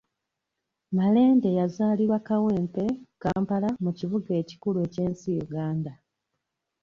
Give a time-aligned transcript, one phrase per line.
[0.97, 2.83] Malende yazaalibwa Kawempe,
[3.23, 5.93] Kampala, mu kibuga ekikulu eky'ensi Uganda